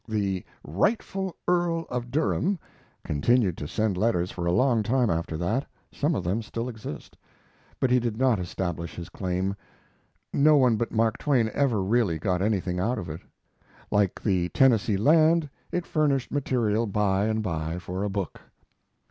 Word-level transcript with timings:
The 0.07 0.43
"Rightful 0.63 1.35
Earl 1.47 1.85
of 1.91 2.09
Durham" 2.09 2.57
continued 3.03 3.55
to 3.59 3.67
send 3.67 3.95
letters 3.95 4.31
for 4.31 4.47
a 4.47 4.51
long 4.51 4.81
time 4.81 5.11
after 5.11 5.37
that 5.37 5.67
(some 5.91 6.15
of 6.15 6.23
them 6.23 6.41
still 6.41 6.67
exist), 6.67 7.15
but 7.79 7.91
he 7.91 7.99
did 7.99 8.17
not 8.17 8.39
establish 8.39 8.95
his 8.95 9.09
claim. 9.09 9.55
No 10.33 10.57
one 10.57 10.75
but 10.75 10.91
Mark 10.91 11.19
Twain 11.19 11.51
ever 11.53 11.83
really 11.83 12.17
got 12.17 12.41
anything 12.41 12.79
out 12.79 12.97
of 12.97 13.09
it. 13.09 13.21
Like 13.91 14.19
the 14.19 14.49
Tennessee 14.49 14.97
land, 14.97 15.47
it 15.71 15.85
furnished 15.85 16.31
material 16.31 16.87
by 16.87 17.25
and 17.25 17.43
by 17.43 17.77
for 17.77 18.01
a 18.03 18.09
book. 18.09 18.41